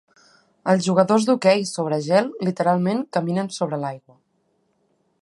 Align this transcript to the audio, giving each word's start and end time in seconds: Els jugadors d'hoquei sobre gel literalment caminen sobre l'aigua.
Els 0.71 0.85
jugadors 0.87 1.27
d'hoquei 1.27 1.61
sobre 1.73 2.01
gel 2.07 2.33
literalment 2.49 3.07
caminen 3.19 3.55
sobre 3.59 3.83
l'aigua. 3.85 4.19